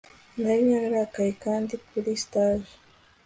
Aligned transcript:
nari 0.41 0.63
nararakaye, 0.69 1.31
kandi, 1.43 1.73
kuri 1.87 2.09
stage 2.23 2.71